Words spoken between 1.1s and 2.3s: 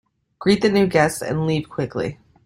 and leave quickly.